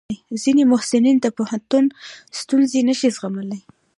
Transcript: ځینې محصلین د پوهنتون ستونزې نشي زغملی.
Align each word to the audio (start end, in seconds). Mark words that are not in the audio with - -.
ځینې 0.43 0.63
محصلین 0.71 1.17
د 1.21 1.27
پوهنتون 1.37 1.85
ستونزې 2.39 2.79
نشي 2.87 3.09
زغملی. 3.15 3.59